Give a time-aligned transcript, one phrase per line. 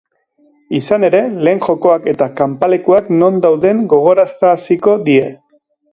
[0.77, 5.29] Izan ere, lehen jokoak eta kanpalekuak non dauden gogoraraziko die.